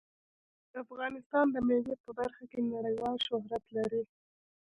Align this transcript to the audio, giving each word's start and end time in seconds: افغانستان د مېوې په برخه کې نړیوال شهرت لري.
افغانستان 0.83 1.45
د 1.51 1.55
مېوې 1.67 1.95
په 2.03 2.11
برخه 2.19 2.43
کې 2.51 2.59
نړیوال 2.73 3.15
شهرت 3.27 3.63
لري. 3.77 4.03